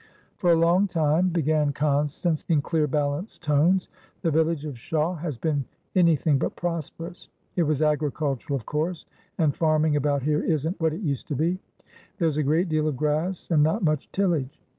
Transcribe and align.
"For 0.37 0.51
a 0.51 0.55
long 0.55 0.87
time," 0.87 1.29
began 1.29 1.73
Constance, 1.73 2.43
in 2.49 2.63
clear, 2.63 2.87
balanced 2.87 3.43
tones, 3.43 3.87
"the 4.23 4.31
village 4.31 4.65
of 4.65 4.73
Shawe 4.79 5.13
has 5.19 5.37
been 5.37 5.63
anything 5.95 6.39
but 6.39 6.55
prosperous. 6.55 7.27
It 7.55 7.61
was 7.61 7.83
agricultural, 7.83 8.57
of 8.57 8.65
course, 8.65 9.05
and 9.37 9.55
farming 9.55 9.95
about 9.95 10.23
here 10.23 10.41
isn't 10.41 10.81
what 10.81 10.93
is 10.93 11.03
used 11.03 11.27
to 11.27 11.35
be; 11.35 11.59
there's 12.17 12.37
a 12.37 12.41
great 12.41 12.67
deal 12.67 12.87
of 12.87 12.97
grass 12.97 13.51
and 13.51 13.61
not 13.61 13.83
much 13.83 14.11
tillage. 14.11 14.59